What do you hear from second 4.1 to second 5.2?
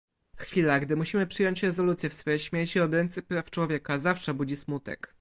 budzi smutek